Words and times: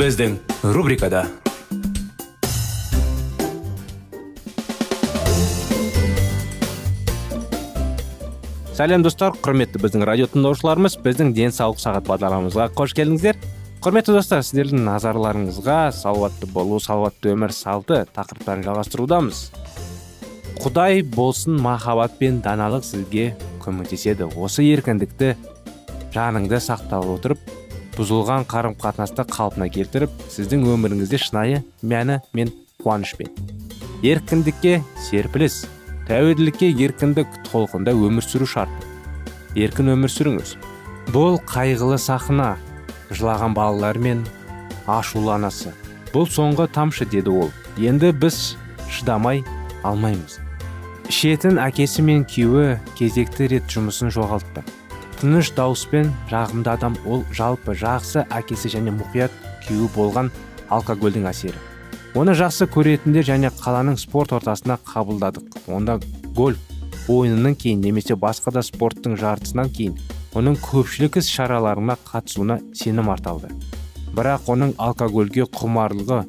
Біздің 0.00 0.38
рубрикада 0.72 1.26
сәлем 8.78 9.04
достар. 9.04 9.36
Құрметті 9.44 9.82
біздің 9.82 10.06
радио 10.08 10.30
тыңдаушыларымыз 10.32 10.96
біздің 11.04 11.34
денсаулық 11.36 11.82
сағат 11.84 12.08
бағдарламамызға 12.08 12.70
қош 12.78 12.96
келдіңіздер. 12.96 13.36
Құрметті 13.84 14.16
достар 14.16 14.40
сіздердің 14.40 14.88
назарларыңызға 14.88 15.78
салауатты 15.98 16.48
болу 16.48 16.80
салауатты 16.80 17.34
өмір 17.34 17.52
салты 17.52 18.06
тақырыптарын 18.16 18.64
жалғастырудамыз. 18.70 19.44
Құдай 20.64 21.04
болсын 21.04 21.60
махаббат 21.60 22.16
пен 22.16 22.40
даналық 22.40 22.88
сізге 22.88 23.34
көмектеседі. 23.60 24.32
Осы 24.32 24.64
еркіндікті 24.64 25.34
жаныңды 26.16 26.56
сақтап 26.56 27.04
отырып 27.18 27.59
бұзылған 28.00 28.46
қарым 28.48 28.78
қатынасты 28.80 29.26
қалпына 29.28 29.68
келтіріп 29.74 30.12
сіздің 30.32 30.64
өміріңізде 30.72 31.20
шынайы 31.20 31.60
мәні 31.84 32.22
мен 32.32 32.48
қуанышпен. 32.80 33.28
Еркіндікке 34.00 34.78
серпіліс 35.10 35.66
тәуелділікке 36.08 36.70
еркіндік 36.72 37.28
толқында 37.50 37.92
өмір 37.92 38.24
сүру 38.24 38.48
шарт 38.48 38.88
еркін 39.58 39.92
өмір 39.96 40.12
сүріңіз. 40.14 40.56
Бұл 41.12 41.36
қайғылы 41.50 41.98
сахна 42.00 42.54
жылаған 43.10 43.54
балалар 43.58 43.98
мен 44.00 44.24
ашулы 44.88 45.34
анасы 45.36 45.74
бұл 46.14 46.28
соңғы 46.30 46.70
тамшы 46.72 47.04
деді 47.04 47.36
ол. 47.44 47.50
Енді 47.76 48.14
біз 48.16 48.56
шыдамай 48.90 49.44
алмаймыз. 49.86 50.40
Ішетін 51.10 51.60
әкесі 51.62 52.02
мен 52.06 52.24
күйеуі 52.24 52.78
кезекті 52.98 53.50
рет 53.50 53.68
жұмысын 53.70 54.12
жоғалтты. 54.14 54.64
Тыныш 55.20 55.50
дауыспен 55.52 56.08
жағымды 56.30 56.70
адам 56.72 56.94
ол 57.04 57.26
жалпы 57.36 57.74
жақсы 57.76 58.24
әкесі 58.32 58.70
және 58.72 58.94
мұқият 58.96 59.34
күйеуі 59.66 59.90
болған 59.92 60.30
алкогольдің 60.72 61.28
әсері. 61.28 61.60
Оны 62.16 62.32
жақсы 62.38 62.66
көретіндер 62.72 63.26
және 63.28 63.50
қаланың 63.60 63.98
спорт 64.00 64.32
ортасына 64.32 64.78
қабылдадық. 64.88 65.60
Онда 65.68 65.98
гольф 66.34 66.58
ойынынан 67.08 67.54
кейін 67.54 67.84
немесе 67.84 68.16
басқа 68.16 68.54
да 68.56 68.64
спорттың 68.64 69.18
жартысынан 69.20 69.68
кейін 69.76 69.98
оның 70.34 70.56
көпшілік 70.64 71.20
іс 71.20 71.28
шараларына 71.28 71.98
қатысуына 72.06 72.60
сенім 72.74 73.10
арталды. 73.12 73.52
Бірақ 74.16 74.48
оның 74.50 74.74
алкогольге 74.78 75.46
құмарлығы 75.52 76.22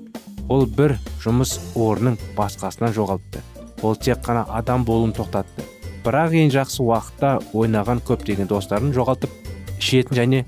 ол 0.49 0.65
бір 0.67 0.97
жұмыс 1.23 1.57
орнының 1.75 2.19
басқасынан 2.35 2.93
жоғалтты. 2.97 3.41
Ол 3.81 3.95
тек 3.95 4.19
қана 4.25 4.43
адам 4.49 4.83
болуын 4.85 5.13
тоқтатты. 5.15 5.63
Бірақ 6.05 6.35
ең 6.41 6.51
жақсы 6.53 6.81
уақытта 6.83 7.31
ойнаған 7.53 8.01
көптеген 8.07 8.49
достарын 8.49 8.93
жоғалтып 8.95 9.33
ішетін 9.77 10.17
және 10.17 10.43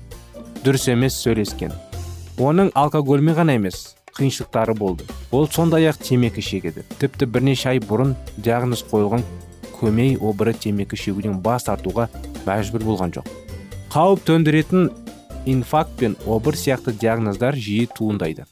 дұрыс 0.64 0.88
емес 0.92 1.16
сөйлескен. 1.22 1.72
Оның 2.40 2.72
алкогольмен 2.74 3.36
ғана 3.36 3.54
емес 3.58 3.94
қиыншылықтары 4.16 4.74
болды. 4.78 5.06
Ол 5.30 5.48
сондай 5.50 5.88
ақ 5.90 6.00
темекі 6.02 6.42
шегеді. 6.42 6.84
Тіпті 6.98 7.26
бірнеше 7.26 7.68
ай 7.74 7.80
бұрын 7.82 8.14
диагноз 8.36 8.84
қойылған 8.90 9.24
көмей 9.78 10.16
обыры 10.18 10.54
темекі 10.54 10.98
шегуден 10.98 11.40
бас 11.42 11.66
тартуға 11.68 12.08
мәжбүр 12.46 12.86
болған 12.86 13.14
жоқ. 13.14 13.28
Қауіп 13.94 14.24
төндіретін 14.26 14.88
инфаркт 15.46 15.98
пен 15.98 16.16
обыр 16.26 16.58
сияқты 16.58 16.94
диагноздар 16.98 17.54
жиі 17.54 17.86
туындайды. 17.94 18.46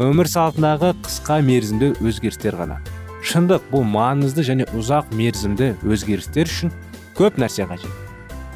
Өмір 0.00 0.28
салтындағы 0.28 0.94
қысқа 1.04 1.40
мерзімді 1.44 1.92
өзгерістер 2.00 2.56
ғана. 2.58 2.80
Шындық 3.22 3.68
бұл 3.70 3.84
маңызды 3.86 4.42
және 4.46 4.66
ұзақ 4.74 5.12
мерзімді 5.14 5.72
өзгерістер 5.86 6.50
үшін 6.50 6.72
көп 7.18 7.38
нәрсе 7.38 7.66
қажет. 7.70 7.90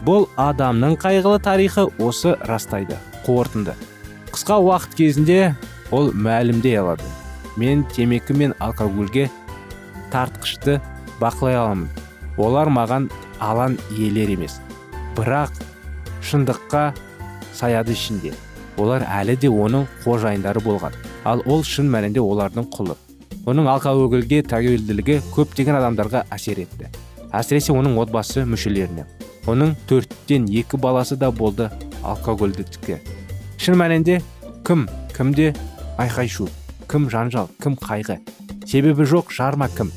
Бұл 0.07 0.27
адамның 0.39 0.97
қайғылы 1.03 1.39
тарихы 1.43 1.87
осы 2.03 2.35
растайды 2.51 2.99
қорытынды. 3.27 3.77
Қысқа 4.35 4.59
уақыт 4.67 4.99
кезінде 4.99 5.55
ол 5.95 6.11
мәлімдей 6.13 6.81
алады. 6.81 7.07
Мен 7.57 7.85
темекі 7.95 8.35
мен 8.35 8.55
алкогольге 8.59 9.31
тартқышты 10.13 10.81
бақылай 11.21 11.57
аламын. 11.57 11.89
Олар 12.37 12.69
маған 12.69 13.09
алан 13.41 13.79
иелер 13.95 14.35
емес 14.35 14.61
бірақ 15.17 15.55
шындыққа 16.27 16.91
саяды 17.55 17.95
ішінде. 17.97 18.35
Олар 18.77 19.07
әлі 19.09 19.39
де 19.41 19.49
оның 19.49 19.87
қожайындары 20.05 20.61
болған. 20.61 20.93
Ал 21.25 21.43
ол 21.47 21.65
шын 21.65 21.89
мәнінде 21.89 22.21
олардың 22.21 22.69
құлы. 22.75 22.99
Оның 23.47 23.69
алкогольге 23.71 24.43
тәуелділігі 24.51 25.21
көптеген 25.35 25.79
адамдарға 25.79 26.27
әсер 26.35 26.63
етті. 26.65 26.91
Әсіресе 27.33 27.75
оның 27.75 27.99
отбасы 28.03 28.47
мүшелеріне. 28.49 29.07
Оның 29.47 29.77
төрттен 29.87 30.49
екі 30.51 30.81
баласы 30.83 31.17
да 31.19 31.31
болды 31.31 31.71
алкогольдікке 32.03 33.01
шын 33.63 33.79
мәнінде 33.81 34.21
кім 34.67 34.85
кімде 35.17 35.53
айқай 35.99 36.29
шу 36.31 36.49
кім 36.91 37.09
жанжал 37.11 37.49
кім 37.63 37.77
қайғы. 37.81 38.19
Себебі 38.67 39.07
жоқ 39.09 39.33
жарма 39.35 39.69
кім 39.73 39.91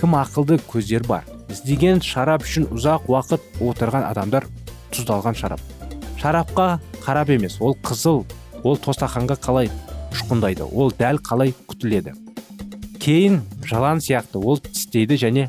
кім 0.00 0.18
ақылды 0.18 0.58
көздер 0.68 1.06
бар. 1.06 1.24
Іздеген 1.50 2.02
шарап 2.04 2.44
үшін 2.44 2.68
ұзақ 2.74 3.08
уақыт 3.10 3.62
отырған 3.62 4.04
адамдар 4.10 4.46
тұздалған 4.92 5.38
шарап. 5.38 5.62
Шарапқа 6.20 6.80
қарап 7.06 7.32
емес 7.32 7.60
ол 7.60 7.76
қызыл 7.82 8.24
ол 8.62 8.76
тостақанға 8.76 9.38
қалай 9.40 9.70
ұшқындайды 10.12 10.66
ол 10.66 10.92
дәл 10.98 11.22
қалай 11.22 11.54
күтіледі. 11.70 12.25
Кейін 13.06 13.36
жалан 13.62 14.00
сияқты 14.02 14.40
ол 14.42 14.58
тістейді 14.58 15.14
және 15.14 15.42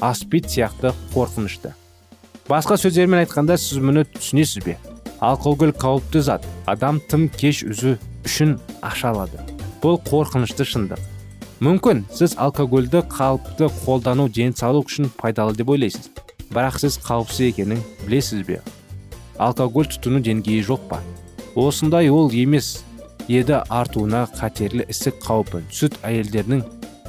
аспид 0.00 0.46
сияқты 0.48 0.94
қорқынышты. 1.12 1.74
Басқа 2.48 2.78
сөздермен 2.80 3.26
айтқанда 3.26 3.58
сіз 3.60 3.82
мұны 3.84 4.06
түсінесіз 4.08 4.64
бе? 4.64 4.78
Алкоголь 5.20 5.74
қауіпті 5.76 6.22
зат 6.24 6.46
адам 6.64 7.02
тым 7.04 7.26
кеш 7.28 7.60
үзу 7.68 7.98
үшін 8.24 8.54
ақша 8.80 9.10
алады 9.12 9.42
бұл 9.82 9.98
қорқынышты 10.06 10.64
шындық. 10.64 11.02
Мүмкін 11.60 12.06
сіз 12.08 12.38
алкогольді 12.40 13.02
қалыпты 13.12 13.68
қолдану 13.82 14.30
денсаулық 14.32 14.88
үшін 14.88 15.10
пайдалы 15.20 15.52
деп 15.58 15.74
ойлайсыз. 15.74 16.08
Бірақ 16.56 16.78
сіз 16.80 16.96
қауіпсіз 17.04 17.50
екенін 17.50 17.84
білесіз 18.06 18.46
бе? 18.48 18.62
Алкоголь 19.36 19.90
тұтыну 19.92 20.24
деңгейі 20.24 20.64
жоқ 20.64 20.88
па? 20.88 21.02
Осындай 21.52 22.08
ол 22.08 22.32
емес 22.32 22.78
еді 23.28 23.60
артуына 23.68 24.24
қатерлі 24.40 24.88
ісік 24.88 25.20
қаупі. 25.20 25.60
Сүт 25.68 26.00
әйелдердің 26.00 26.64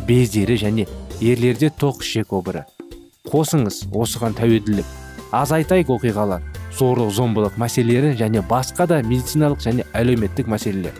бездері 0.07 0.57
және 0.59 0.87
ерлерде 1.21 1.69
тоқ 1.69 2.03
ішек 2.03 2.33
обыры. 2.33 2.65
Қосыңыз 3.31 3.85
осыған 3.91 4.35
тәуелділік. 4.37 4.85
Азайтайық 5.31 5.89
оқиғалар 5.95 6.43
зорлық 6.75 7.11
зомбылық 7.15 7.57
мәселелері 7.59 8.15
және 8.19 8.43
басқа 8.49 8.87
да 8.87 8.99
медициналық 9.01 9.63
және 9.63 9.85
әлеуметтік 9.95 10.49
мәселелер. 10.51 10.93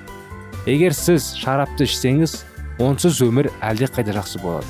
Егер 0.65 0.95
сіз 0.95 1.33
шарапты 1.37 1.85
ішсеңіз 1.85 2.39
онсыз 2.79 3.21
өмір 3.25 3.51
әлде 3.61 3.89
қайда 3.91 4.15
жақсы 4.15 4.41
болады. 4.41 4.67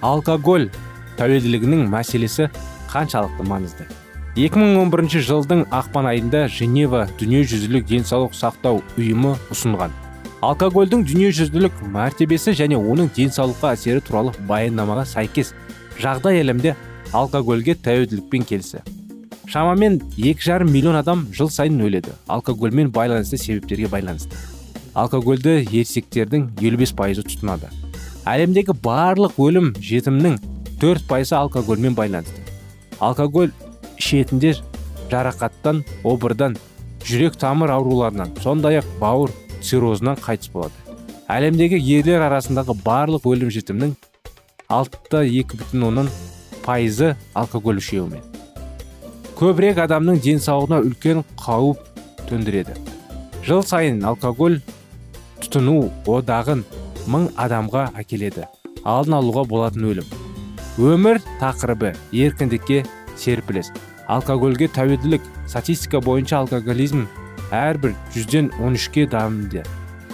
Алкоголь 0.00 0.70
тәуелділігінің 1.18 1.86
мәселесі 1.90 2.48
қаншалықты 2.92 3.46
маңызды? 3.50 3.86
2011 4.36 5.22
жылдың 5.24 5.62
ақпан 5.72 6.10
айында 6.12 6.46
женева 6.52 7.06
дүниежүзілік 7.20 7.86
денсаулық 7.88 8.36
сақтау 8.36 8.82
ұйымы 8.98 9.32
ұсынған. 9.50 9.94
Алкогольдің 10.46 11.06
дүниежүзілік 11.08 11.80
мәртебесі 11.94 12.52
және 12.54 12.76
оның 12.78 13.08
денсаулыққа 13.16 13.72
әсері 13.74 14.02
туралы 14.06 14.34
баяндамаға 14.46 15.06
сәйкес 15.10 15.54
жағдай 15.98 16.42
әлемде 16.44 16.76
алкогольге 17.16 17.74
тәуелділікпен 17.82 18.46
келсі 18.46 18.82
шамамен 19.50 20.00
екі 20.18 20.42
жарым 20.42 20.70
миллион 20.74 20.98
адам 20.98 21.24
жыл 21.34 21.50
сайын 21.50 21.78
өледі. 21.82 22.14
Алкогольмен 22.28 22.90
байланысты 22.94 23.38
себептерге 23.38 23.88
байланысты. 23.90 24.36
Алкогольді 24.94 25.60
ересектердің 25.62 26.48
елу 26.62 26.80
бес 26.80 26.92
пайызы 26.96 27.24
тұтынады. 27.26 27.70
Әлемдегі 28.26 28.74
барлық 28.82 29.38
өлім 29.38 29.72
жетімнің 29.78 30.38
төрт 30.82 31.06
пайызы 31.08 31.36
алкогольмен 31.38 31.94
байланысты. 31.94 32.42
Алкоголь 32.98 33.52
ішетіндер 33.98 34.62
жарақаттан 35.10 35.84
обырдан 36.04 36.56
жүрек 37.06 37.38
тамыр 37.38 37.70
ауруларынан 37.76 38.34
сондай 38.42 38.80
ақ 38.80 38.88
бауыр 39.00 39.34
циррозынан 39.66 40.18
қайтыс 40.22 40.52
болады. 40.54 40.74
Әлемдегі 41.26 41.80
ерлер 41.98 42.22
арасындағы 42.28 42.76
барлық 42.86 43.26
өлім 43.26 43.50
жітімнің 43.50 43.96
алтыда 44.70 45.24
екі 45.26 45.58
бүтін 45.58 45.86
оннан 45.88 46.10
пайызы 46.62 47.14
алкоголь 47.34 47.80
ішеуімен. 47.82 48.22
Көбірек 49.36 49.82
адамның 49.82 50.22
денсаулығына 50.24 50.78
үлкен 50.86 51.24
қауіп 51.42 51.82
төндіреді. 52.30 52.76
Жыл 53.46 53.62
сайын 53.66 54.00
алкоголь 54.06 54.60
тұтыну 55.42 55.90
одағын 56.06 56.64
мың 57.10 57.28
адамға 57.38 57.90
әкеледі. 58.00 58.46
Алдын 58.86 59.18
алуға 59.18 59.44
болатын 59.50 59.90
өлім. 59.90 60.08
Өмір 60.78 61.20
тақырыбы 61.40 61.92
еркіндікке 62.12 62.84
серпіліс. 63.18 63.72
Алкогольге 64.08 64.68
тәуелділік. 64.70 65.22
Статистика 65.46 66.00
бойынша 66.00 66.38
алкоголизм 66.40 67.06
әрбір 67.54 67.94
жүзден 68.14 68.50
он 68.62 68.78
үшке 68.78 69.06
дамыды 69.10 69.62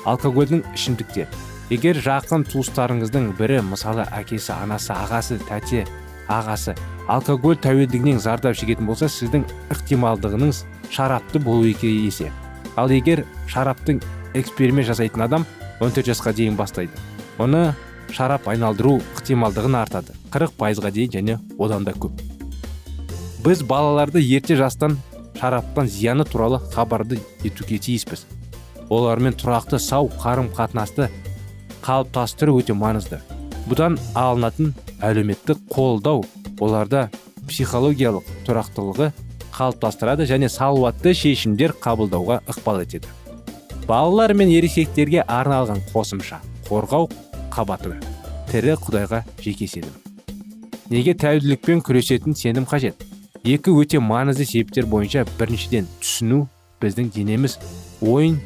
алкогольдің 0.05 0.65
ішімдіктер. 0.75 1.29
Егер 1.73 1.97
жақын 2.03 2.45
туыстарыңыздың 2.51 3.31
бірі 3.39 3.63
мысалы 3.65 4.05
әкесі 4.13 4.53
анасы 4.57 4.93
ағасы 4.93 5.39
тәте 5.47 5.85
ағасы 6.29 6.75
алкоголь 7.09 7.57
тәуелдігінен 7.63 8.21
зардап 8.21 8.59
шегетін 8.59 8.89
болса 8.91 9.09
сіздің 9.11 9.47
ықтималдығыңыз 9.73 10.65
шарапты 10.93 11.41
болу 11.41 11.65
есе. 11.65 12.33
Ал 12.77 12.91
егер 12.91 13.25
шараптың 13.49 14.03
эксперимент 14.35 14.89
жасайтын 14.89 15.23
адам 15.23 15.47
14 15.81 16.13
жасқа 16.13 16.35
дейін 16.37 16.57
бастайды. 16.57 16.93
Оны 17.39 17.73
шарап 18.13 18.49
айналдыру 18.49 19.01
ықтималдығын 19.17 19.79
артады. 19.81 20.13
40 20.31 20.57
пайызға 20.59 20.93
дейін 20.93 21.13
және 21.17 21.39
одан 21.59 21.85
да 21.85 21.93
көп. 21.93 22.13
Біз 23.45 23.63
балаларды 23.67 24.21
ерте 24.21 24.57
жастан 24.57 24.99
шараптан 25.43 25.89
зияны 25.91 26.25
туралы 26.25 26.61
хабарды 26.71 27.19
етуге 27.43 27.81
тиіспіз. 27.83 28.27
Олармен 28.95 29.35
тұрақты 29.35 29.81
сау 29.83 30.07
қарым 30.23 30.53
қатынасты 30.55 31.09
қалыптастыру 31.83 32.61
өте 32.61 32.77
маңызды. 32.79 33.19
Бұдан 33.67 33.99
алынатын 34.15 34.71
әлеуметтік 35.03 35.59
қолдау 35.73 36.23
оларда 36.63 37.09
психологиялық 37.49 38.29
тұрақтылығы 38.47 39.11
қалыптастырады 39.57 40.29
және 40.31 40.47
салауатты 40.53 41.15
шешімдер 41.19 41.75
қабылдауға 41.83 42.39
ықпал 42.47 42.85
етеді. 42.85 43.11
Балалар 43.89 44.37
мен 44.39 44.53
ересектерге 44.55 45.25
арналған 45.27 45.83
қосымша 45.91 46.39
қорғау 46.69 47.11
қабаты 47.51 47.99
тірі 48.53 48.79
құдайға 48.79 49.25
жеке 49.43 49.67
сенім. 49.67 49.91
Неге 50.93 51.17
тәуелділікпен 51.19 51.83
күресетін 51.83 52.39
сенім 52.39 52.69
қажет? 52.69 53.09
Екі 53.43 53.73
өте 53.75 53.99
маңызды 53.99 54.45
себептер 54.47 54.87
бойынша 54.87 55.25
біріншіден 55.39 55.89
түсіну 55.99 56.45
біздің 56.83 57.09
денеміз 57.15 57.57
ойын 57.99 58.37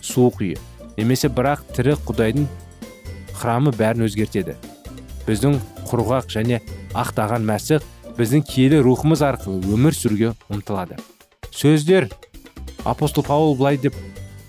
суық 0.00 0.40
үйі. 0.40 0.56
Немесе 0.96 1.28
бірақ 1.28 1.66
тірі 1.76 1.96
құдайдың 2.08 2.46
храмы 3.36 3.74
бәрін 3.76 4.06
өзгертеді. 4.08 4.56
Біздің 5.28 5.58
құрғақ 5.90 6.32
және 6.32 6.62
ақтаған 6.96 7.44
мәсіх 7.44 7.84
біздің 8.16 8.46
киелі 8.48 8.80
рухымыз 8.86 9.20
арқылы 9.28 9.60
өмір 9.76 9.96
сүруге 9.96 10.32
ұмтылады. 10.48 10.96
Сөздер 11.52 12.08
апостол 12.84 13.28
паул 13.28 13.56
былай 13.60 13.76
деп 13.76 13.96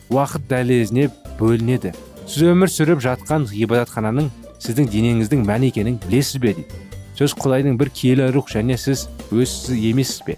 уақыт 0.07 0.47
дәлезіне 0.47 1.09
бөлінеді. 1.39 1.91
Сіз 2.27 2.47
өмір 2.53 2.71
сүріп 2.71 3.03
жатқан 3.03 3.51
ғибадатхананың 3.51 4.31
сіздің 4.63 4.87
денеңіздің 4.93 5.43
мәні 5.47 5.73
екенін 5.73 5.99
білесіз 6.07 6.39
бе? 6.39 6.53
дейді. 6.53 6.86
Сөз 7.17 7.33
құдайдың 7.33 7.79
бір 7.79 7.89
киелі 7.89 8.29
рух 8.29 8.51
және 8.53 8.77
сіз 8.77 9.07
өз 9.33 9.71
емессіз 9.73 10.21
бе? 10.27 10.35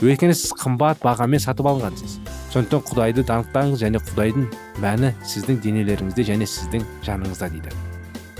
Өйткені 0.00 0.32
сіз 0.32 0.54
қымбат 0.56 1.02
бағамен 1.04 1.42
сатып 1.44 1.68
алғансыз 1.68 2.16
сондықтан 2.54 2.84
құдайды 2.88 3.24
танытпаңыз 3.28 3.82
және 3.82 4.00
құдайдың 4.00 4.46
мәні 4.80 5.10
сіздің 5.28 5.60
денелеріңізде 5.64 6.24
және 6.30 6.48
сіздің 6.48 6.86
жаныңызда 7.04 7.50
дейді. 7.52 7.74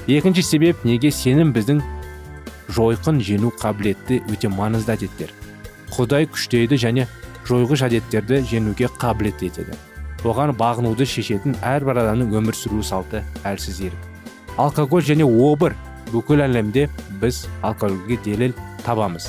Екінші 0.08 0.44
себеп 0.46 0.84
неге 0.88 1.10
сенім 1.12 1.52
біздің 1.52 1.82
жойқын 2.72 3.20
жену 3.20 3.52
қабілетті 3.60 4.22
өте 4.32 4.48
маңызды 4.48 4.96
әдеттер. 4.96 5.34
Құдай 5.92 6.30
күштейді 6.32 6.80
және 6.80 7.04
жойғыш 7.44 7.84
әдеттерді 7.90 8.40
жеңуге 8.48 8.88
қабілетті 8.96 9.50
етеді. 9.50 9.76
Оған 10.24 10.56
бағынуды 10.58 11.04
шешетін 11.06 11.54
әрбір 11.62 12.00
адамның 12.02 12.32
өмір 12.40 12.56
сүру 12.56 12.80
салты 12.82 13.20
әлсіз 13.46 13.84
ерік. 13.84 14.08
Алкоголь 14.56 15.04
және 15.04 15.28
обыр 15.28 15.76
бүкіл 16.12 16.44
әлемде 16.44 16.88
біз 17.20 17.44
алкогольге 17.62 18.18
делел 18.24 18.54
табамыз. 18.84 19.28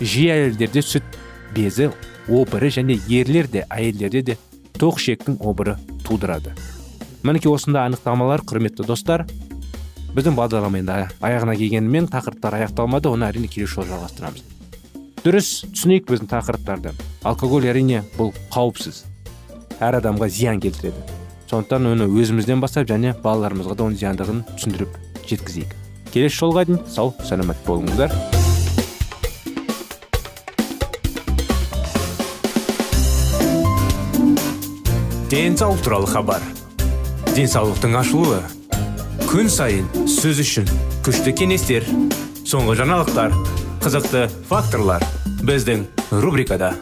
Жиі 0.00 0.32
әйелдерде 0.34 0.82
сүт 0.84 1.18
безі 1.54 1.90
обыры 2.28 2.70
және 2.72 2.98
ерлерде 3.08 3.64
әйелдерде 3.70 4.22
де 4.22 4.38
тоқ 4.78 5.00
ішектің 5.00 5.38
обыры 5.40 5.76
тудырады. 6.06 6.54
Мінекей 7.22 7.52
осындай 7.52 7.86
анықтамалар 7.86 8.42
құрметті 8.42 8.86
достар 8.86 9.26
біздің 10.16 10.36
бағдарлама 10.36 10.80
енді 10.82 10.96
аяғына 11.22 11.54
келгенімен 11.56 12.08
тақырыптар 12.12 12.58
аяқталмады 12.58 13.12
оны 13.12 13.28
әрине 13.30 13.48
келесі 13.48 13.78
жолы 13.78 13.92
жалғастырамыз. 13.92 14.42
Дұрыс 15.22 15.50
түсінейік 15.70 16.08
біздің 16.10 16.30
тақырыптарды. 16.32 16.92
Алкоголь 17.22 17.68
әрине 17.70 18.02
бұл 18.18 18.32
қауіпсіз. 18.52 19.04
Әр 19.78 20.00
адамға 20.00 20.28
зиян 20.28 20.60
келтіреді. 20.60 21.04
Сондықтан 21.46 21.92
оны 21.94 22.10
өзімізден 22.10 22.60
бастап 22.64 22.90
және 22.90 23.14
балаларымызға 23.22 23.78
да 23.78 23.86
оның 23.86 24.02
зияндығын 24.02 24.42
түсіндіріп 24.56 24.98
жеткізейік. 25.30 25.81
Келесі 26.12 26.42
жолға 26.42 26.66
дейін 26.68 26.80
сау 26.92 27.14
саламат 27.24 27.58
болыңыздар. 27.66 28.12
Денсаулық 35.32 35.80
туралы 35.80 36.08
хабар. 36.12 36.42
Денсаулықтың 37.32 37.96
ашылуы. 37.96 38.42
Күн 39.30 39.48
сайын 39.48 39.88
сөз 40.04 40.42
үшін 40.44 40.68
күшті 41.06 41.32
кеңестер 41.32 41.86
соңғы 42.44 42.76
жаңалықтар 42.82 43.32
қызықты 43.80 44.26
факторлар 44.50 45.00
біздің 45.48 45.86
рубрикада. 46.20 46.74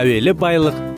Әуелі 0.00 0.32
байлық 0.32 0.89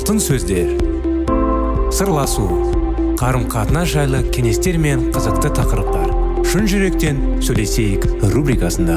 Алтын 0.00 0.16
сөздер. 0.16 0.70
Сырласу 1.92 2.46
қарым 3.20 3.42
қатынас 3.52 3.90
жайлы 3.92 4.22
кеңестер 4.32 4.78
мен 4.80 5.10
қызықты 5.12 5.50
тақырыптар. 5.58 6.14
Шын 6.48 6.64
жүректен 6.70 7.18
сөйлесейік 7.44 8.06
рубрикасында. 8.32 8.96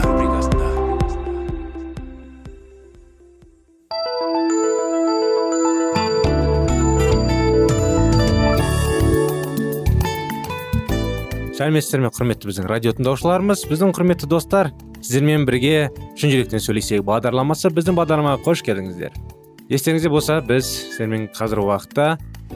Сәлеметсіздер 11.59 12.05
ме 12.05 12.15
құрметті 12.15 12.47
біздің 12.47 12.71
радио 12.71 12.95
тыңдаушыларымыз? 12.95 13.67
Біздің 13.67 13.91
құрметті 13.99 14.31
достар 14.31 14.71
сіздермен 15.01 15.43
бірге 15.51 15.89
шын 16.15 16.31
жүректен 16.31 16.63
сөйлесейік 16.63 17.03
бағдарламасы. 17.11 17.75
Біздің 17.75 17.99
бағдарламаға 17.99 18.45
қош 18.47 18.63
келдіңіздер. 18.63 19.32
Естеріңізде 19.71 20.09
болса 20.11 20.39
біз 20.43 20.67
сіздермен 20.67 21.29
қазіргі 21.35 21.63
уақытта 21.69 22.07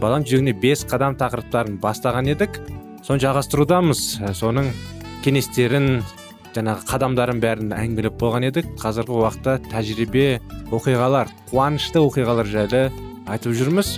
баланың 0.02 0.28
жүрегіне 0.28 0.54
бес 0.60 0.84
қадам 0.88 1.16
тақырыптарын 1.18 1.78
бастаған 1.82 2.28
едік. 2.34 2.60
Соны 3.06 3.22
жалғастырудамыз. 3.24 4.02
Соның 4.36 4.68
кеңестерін 5.24 6.02
жаңағы 6.58 6.88
қадамдарын 6.90 7.40
бәрін 7.42 7.72
әңгімелеп 7.78 8.18
болған 8.20 8.50
едік. 8.50 8.68
Қазіргі 8.82 9.16
уақытта 9.22 9.58
тәжірибе 9.72 10.28
оқиғалар 10.76 11.32
қуанышты 11.52 12.04
оқиғалар 12.04 12.52
жайлы 12.52 12.84
айтып 13.32 13.56
жүрміз. 13.56 13.98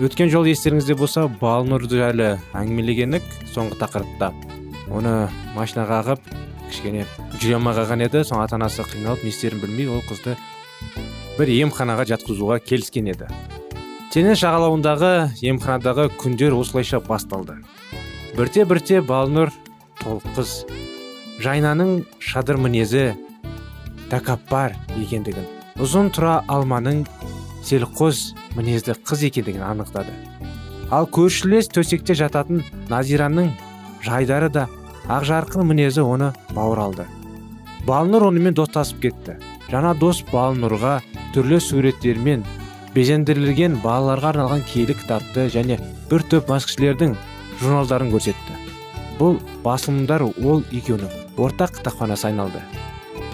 Өткен 0.00 0.32
жолы 0.32 0.54
естеріңізде 0.54 0.96
болса 0.96 1.26
балнұр 1.40 1.86
жайлы 1.92 2.36
әңгімелеген 2.56 3.20
соңғы 3.52 3.78
тақырыпта. 3.84 4.32
Оны 4.88 5.28
машина 5.54 5.86
қағып 5.88 6.24
кішкене 6.70 7.06
жүре 7.36 7.60
алмай 7.60 7.76
қалған 7.76 8.08
еді. 8.08 8.24
Соң 8.24 8.42
ата 8.44 8.56
анасы 8.56 8.84
қиналып 8.86 9.24
не 9.24 9.32
істерін 9.34 9.62
білмей 9.62 9.88
ол 9.92 10.04
қызды 10.08 10.36
бір 11.36 11.50
емханаға 11.52 12.06
жатқызуға 12.12 12.58
келіскен 12.64 13.10
еді. 13.12 13.28
Теңіз 14.14 14.40
жағалауындағы 14.40 15.10
емханадағы 15.44 16.08
күндер 16.20 16.54
осылайша 16.56 17.00
басталды. 17.04 17.58
Бірте 18.36 18.64
бірте 18.68 19.02
балнұр 19.04 19.52
толық 20.00 20.24
қыз 20.36 20.54
жайнаның 21.44 21.98
шадыр 22.20 22.60
мінезі 22.60 23.04
тәкаппар 24.12 24.76
екендігін 24.96 25.44
ұзын 25.82 26.08
тұра 26.16 26.38
алманың 26.52 27.04
селқоз 27.66 28.30
мінезді 28.56 28.96
қыз 29.04 29.26
екендігін 29.28 29.66
анықтады. 29.72 30.14
Ал 30.88 31.10
көршілес 31.10 31.68
төсекте 31.74 32.14
жататын 32.16 32.64
назираның 32.88 33.52
жайдары 34.06 34.48
да 34.54 34.68
ақжарқын 35.10 35.66
мінезі 35.66 36.06
оны 36.06 36.32
бауыр 36.54 36.84
алды 36.86 37.08
балнұр 37.86 38.30
онымен 38.30 38.54
достасып 38.56 39.04
кетті. 39.04 39.36
Жаңа 39.70 39.94
дос 39.98 40.22
балнұрға 40.32 40.98
түрлі 41.36 41.58
суреттермен 41.60 42.44
безендірілген 42.96 43.76
балаларға 43.82 44.32
арналған 44.32 44.62
киелі 44.64 44.94
кітапты 44.96 45.50
және 45.52 45.76
бір 46.08 46.22
топ 46.30 46.48
мәскішілердің 46.48 47.12
журналдарын 47.60 48.08
көрсетті. 48.14 48.56
Бұл 49.18 49.36
басылымдар 49.64 50.24
ол 50.24 50.62
екеуінің 50.72 51.12
ортақ 51.36 51.76
кітапханасы 51.76 52.30
айналды. 52.30 52.62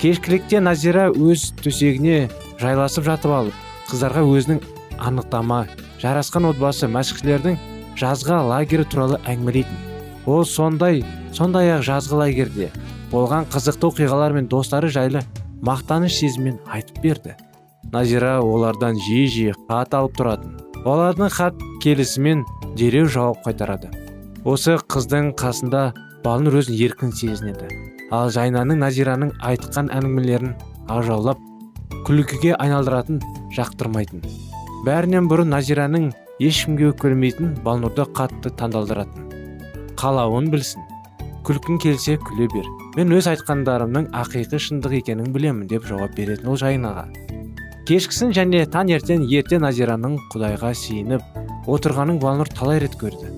Кешкілікте 0.03 0.59
назира 0.61 1.09
өз 1.15 1.53
төсегіне 1.63 2.27
жайласып 2.59 3.07
жатып 3.07 3.37
алып 3.37 3.61
қыздарға 3.91 4.25
өзінің 4.27 4.59
анықтама 4.99 5.61
жарасқан 6.03 6.49
отбасы 6.51 6.91
мәшіқшілердің 6.91 7.61
жазғы 8.03 8.41
лагері 8.49 8.89
туралы 8.91 9.21
әңгімелейтін. 9.31 9.79
Ол 10.27 10.43
сондай 10.47 11.05
сондай 11.35 11.71
ақ 11.77 11.87
жазғы 11.87 12.19
лагерде 12.19 12.73
болған 13.15 13.47
қызықты 13.53 13.93
оқиғалар 13.93 14.35
мен 14.35 14.51
достары 14.51 14.91
жайлы 14.91 15.23
мақтаныш 15.63 16.19
сезіммен 16.19 16.59
айтып 16.67 17.03
берді. 17.03 17.37
Назира 17.93 18.39
олардан 18.41 18.99
жиі 19.01 19.27
жиі 19.27 19.55
хат 19.69 19.95
алып 19.95 20.15
тұратын. 20.19 20.55
Олардың 20.85 21.31
хат 21.31 21.59
келісімен 21.83 22.45
дереу 22.79 23.09
жауап 23.11 23.43
қайтарады. 23.47 23.91
Осы 24.45 24.79
қыздың 24.91 25.33
қасында 25.39 25.93
балнұр 26.25 26.61
өзін 26.63 26.79
еркін 26.79 27.13
сезінеді. 27.15 27.69
Ал 28.13 28.31
жайнаның 28.35 28.81
назираның 28.83 29.35
айтқан 29.43 29.91
әңгімелерін 29.95 30.57
ажаулап 30.93 31.39
күлкіге 32.07 32.57
айналдыратын 32.59 33.21
жақтырмайтын. 33.57 34.25
Бәрінен 34.87 35.29
бұрын 35.31 35.53
назираның 35.55 36.11
ешкімге 36.43 36.91
өкпелемейтін 36.91 37.53
балнұрды 37.65 38.09
қатты 38.17 38.51
таңдалдыратын. 38.59 39.29
Қалауын 40.01 40.51
білсін. 40.51 40.83
Күлкің 41.47 41.79
келсе 41.83 42.17
күле 42.23 42.49
бер. 42.53 42.67
Мен 42.97 43.15
өз 43.17 43.29
айтқандарымның 43.31 44.11
ақиқи 44.15 44.59
шындық 44.67 44.99
екенін 45.01 45.33
білемін 45.35 45.71
деп 45.71 45.87
жауап 45.89 46.17
беретін 46.19 46.53
ол 46.53 46.59
жайнаға. 46.61 47.07
Кешкісін 47.89 48.31
және 48.37 48.63
таңертең 48.71 49.25
ерте 49.27 49.59
назираның 49.59 50.15
құдайға 50.31 50.71
сиініп 50.79 51.67
отырғанын 51.71 52.21
балнұр 52.23 52.51
талай 52.55 52.79
рет 52.83 52.95
көрді. 53.01 53.31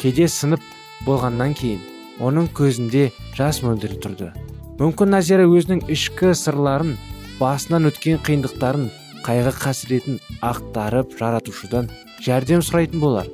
Кейде 0.00 0.26
сынып 0.26 0.62
болғаннан 1.06 1.54
кейін 1.54 1.84
оның 2.18 2.48
көзінде 2.56 3.10
жас 3.38 3.62
мөлдіреп 3.62 4.02
тұрды. 4.02 4.32
Мүмкін 4.80 5.14
назира 5.14 5.46
өзінің 5.46 5.84
ішкі 5.92 6.32
сырларын 6.34 6.96
басынан 7.38 7.86
өткен 7.92 8.18
қиындықтарын 8.26 8.90
қайғы 9.22 9.54
қасіретін 9.60 10.18
ақтарып 10.50 11.14
жаратушыдан 11.20 11.88
жәрдем 12.26 12.66
сұрайтын 12.66 13.00
болар. 13.00 13.30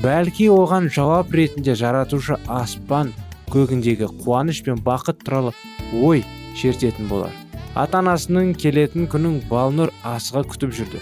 Бәлки 0.00 0.48
оған 0.48 0.88
жауап 0.88 1.36
ретінде 1.36 1.76
жаратушы 1.76 2.40
аспан 2.48 3.12
көгіндегі 3.52 4.08
қуаныш 4.24 4.64
пен 4.64 4.80
бақыт 4.80 5.20
туралы 5.26 5.52
ой 5.92 6.24
шертетін 6.56 7.12
болар. 7.12 7.41
Ата 7.74 8.02
анасының 8.02 8.52
келетін 8.60 9.06
күнін 9.08 9.40
балнұр 9.48 9.92
асыға 10.04 10.44
күтіп 10.50 10.74
жүрді. 10.76 11.00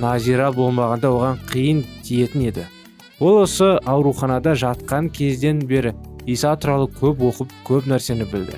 Назира 0.00 0.48
болмағанда 0.54 1.10
оған 1.12 1.40
қиын 1.50 1.82
тиетін 2.06 2.46
еді. 2.48 2.64
Ол 3.20 3.42
осы 3.42 3.76
ауруханада 3.84 4.54
жатқан 4.54 5.10
кезден 5.12 5.60
бері 5.66 5.92
иса 6.26 6.54
туралы 6.56 6.88
көп 7.00 7.20
оқып 7.28 7.52
көп 7.66 7.88
нәрсені 7.90 8.28
білді. 8.30 8.56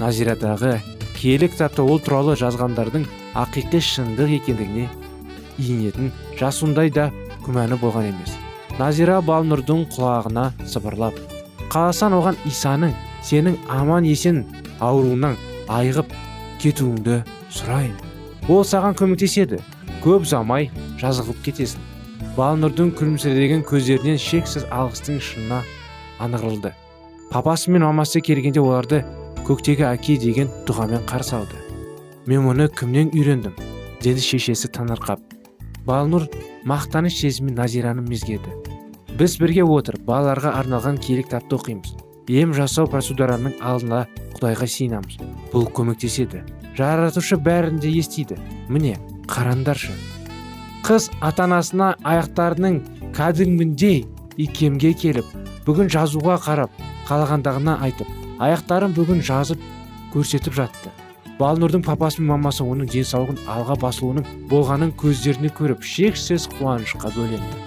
Назирадағы 0.00 0.78
киелі 1.18 1.48
кітапта 1.52 1.84
ол 1.84 2.00
туралы 2.02 2.34
жазғандардың 2.40 3.06
ақиқи 3.36 3.82
шындық 3.84 4.34
екендігіне 4.40 4.88
иінетін 5.58 6.12
жасындай 6.38 6.90
да 6.90 7.10
күмәні 7.44 7.78
болған 7.82 8.10
емес. 8.10 8.34
Назира 8.78 9.18
балнұрдың 9.26 9.88
құлағына 9.94 10.52
сыбырлап 10.66 11.18
қаласаң 11.68 12.14
оған 12.18 12.38
исаның 12.48 12.94
сенің 13.26 13.58
аман 13.68 14.06
есен 14.06 14.44
ауруыңнан 14.80 15.36
айығып 15.68 16.14
кетуіңді 16.62 17.20
сұрайын 17.54 17.94
ол 18.48 18.64
саған 18.64 18.96
көмектеседі. 18.98 19.60
Көп 20.02 20.26
замай 20.28 20.70
жазылып 21.00 21.40
кетесің. 21.44 21.82
Балнұрдың 22.36 22.92
күлімсіреген 22.98 23.64
көздерінен 23.68 24.18
шексіз 24.22 24.66
алғыстың 24.70 25.18
шынына 25.20 25.62
анығылды. 26.22 26.72
Папасы 27.32 27.70
мен 27.70 27.84
мамасы 27.84 28.22
келгенде 28.24 28.62
оларды 28.62 29.02
көктегі 29.48 29.88
әке 29.90 30.16
деген 30.22 30.52
дұғамен 30.68 31.04
қарсы 31.10 31.34
алды. 31.38 31.58
Мен 32.26 32.46
мұны 32.46 32.70
кімнен 32.72 33.12
үйрендім? 33.12 33.56
деді 34.02 34.22
шешесі 34.22 34.70
таңырқап. 34.70 35.20
Балнұр 35.86 36.28
мақтаныш 36.68 37.18
сезіммен 37.18 37.56
назираны 37.58 38.04
мезгеді 38.06 38.54
біз 39.18 39.34
бірге 39.40 39.64
отырып 39.66 40.04
балаларға 40.06 40.52
арналған 40.60 41.00
киелі 41.02 41.24
кітапты 41.26 41.56
оқимыз. 41.56 41.96
Ем 42.28 42.52
жасау 42.56 42.88
процедураның 42.92 43.56
алдына 43.64 44.04
құдайға 44.36 44.68
сиынамыз. 44.68 45.16
Бұл 45.52 45.68
көмектеседі. 45.74 46.44
Жаратушы 46.76 47.38
бәрін 47.40 47.80
де 47.80 47.90
естиді. 47.90 48.36
Міне 48.68 48.98
қараңдаршы. 49.26 49.94
Қыз 50.84 51.08
ата 51.24 51.48
анасына 51.48 51.94
аяқтарының 52.04 52.78
кәдімгідей 53.16 54.04
икемге 54.38 54.92
келіп 54.94 55.26
бүгін 55.66 55.90
жазуға 55.92 56.38
қарап 56.44 56.78
қалағандығына 57.08 57.78
айтып 57.84 58.08
аяқтарын 58.38 58.94
бүгін 58.96 59.20
жазып 59.24 59.60
көрсетіп 60.14 60.54
жатты. 60.60 60.92
Балнұрдың 61.38 61.84
папасы 61.86 62.22
мен 62.22 62.32
мамасы 62.32 62.64
оның 62.66 62.88
денсаулығын 62.90 63.44
алға 63.50 63.76
басуының 63.82 64.24
болғанын 64.50 64.94
көздеріне 64.98 65.52
көріп 65.54 65.84
шексіз 65.86 66.48
қуанышқа 66.56 67.12
бөленді. 67.14 67.62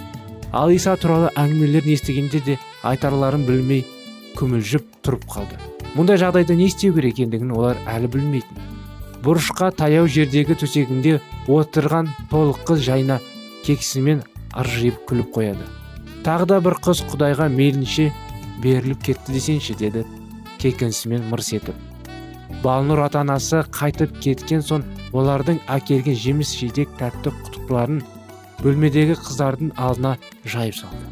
Ал 0.51 0.72
иса 0.75 0.98
туралы 1.00 1.30
әңгімелерін 1.39 1.94
естігенде 1.94 2.41
де 2.44 2.58
айтарларын 2.84 3.46
білмей 3.48 3.86
күмілжіп 4.41 4.88
тұрып 5.05 5.27
қалды. 5.29 5.60
Мұндай 5.93 6.17
жағдайда 6.17 6.55
не 6.57 6.65
істеу 6.71 6.95
керек 6.95 7.19
екендігін 7.19 7.53
олар 7.53 7.77
әлі 7.86 8.10
білмейтін. 8.15 8.57
Бұрышқа 9.21 9.69
таяу 9.77 10.07
жердегі 10.10 10.55
төсегінде 10.57 11.19
отырған 11.51 12.10
толық 12.31 12.63
қыз 12.65 12.81
жайна 12.88 13.19
кексімен 13.67 14.24
ыржиып 14.57 15.03
күліп 15.10 15.29
қояды. 15.36 15.67
Тағы 16.25 16.48
да 16.50 16.60
бір 16.63 16.79
қыз 16.81 17.03
құдайға 17.12 17.50
мейлінше 17.53 18.10
беріліп 18.63 19.03
кетті 19.10 19.36
десеңші 19.36 19.77
деді 19.77 20.05
кекінісімен 20.62 21.27
мырс 21.29 21.51
етіп. 21.57 21.75
Балнұр 22.63 23.03
ата 23.05 23.21
анасы 23.21 23.62
қайтып 23.74 24.17
кеткен 24.21 24.65
соң 24.65 24.86
олардың 25.17 25.62
әкелген 25.69 26.17
жеміс 26.17 26.55
жидек 26.57 26.91
тәтті 27.00 27.33
құтықтыларын 27.33 28.01
бөлмедегі 28.62 29.17
қыздардың 29.17 29.74
алдына 29.77 30.15
жайып 30.45 30.77
салды. 30.77 31.05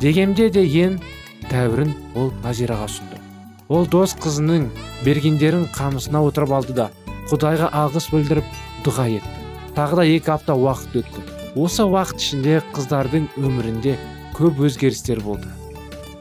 Дегенде 0.00 0.48
де 0.48 0.64
ең 0.64 1.00
тәуірін 1.50 1.92
ол 2.16 2.30
назираға 2.44 2.86
ұсынды. 2.88 3.18
Ол 3.70 3.86
дос 3.90 4.16
қызының 4.18 4.68
бергендерін 5.04 5.66
қамысына 5.74 6.22
отырып 6.26 6.54
алды 6.56 6.74
да 6.74 6.88
құдайға 7.30 7.70
алғыс 7.82 8.08
білдіріп 8.10 8.48
дұға 8.86 9.06
етті. 9.18 9.36
Тағы 9.76 10.00
да 10.00 10.06
екі 10.10 10.32
апта 10.34 10.56
уақыт 10.58 10.96
өтті. 11.02 11.24
Осы 11.54 11.86
уақыт 11.86 12.22
ішінде 12.22 12.60
қыздардың 12.74 13.28
өмірінде 13.38 13.96
көп 14.34 14.62
өзгерістер 14.66 15.22
болды. 15.22 15.50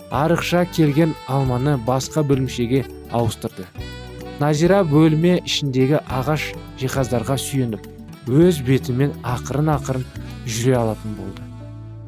Арықша 0.09 0.65
келген 0.73 1.15
алманы 1.27 1.77
басқа 1.85 2.23
бөлімшеге 2.25 2.85
ауыстырды. 3.11 3.65
Назира 4.39 4.83
бөлме 4.85 5.39
ішіндегі 5.45 6.03
ағаш 6.05 6.51
жиһаздарға 6.81 7.37
сүйеніп 7.41 7.85
өз 8.29 8.61
бетімен 8.65 9.13
ақырын 9.25 9.73
ақырын 9.73 10.05
жүре 10.45 10.77
алатын 10.79 11.17
болды. 11.17 11.45